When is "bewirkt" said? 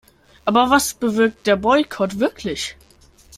0.95-1.45